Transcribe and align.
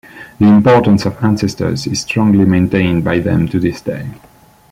The 0.39 0.47
importance 0.47 1.05
of 1.05 1.23
ancestors 1.23 1.85
is 1.85 2.01
strongly 2.01 2.43
maintained 2.43 3.03
by 3.03 3.19
them 3.19 3.47
to 3.49 3.59
this 3.59 3.81
day. 3.81 4.09